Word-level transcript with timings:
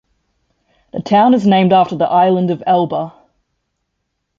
The 0.93 1.01
town 1.03 1.35
is 1.35 1.45
named 1.45 1.71
after 1.73 1.95
the 1.95 2.09
island 2.09 2.49
of 2.49 2.63
Elba. 2.65 3.13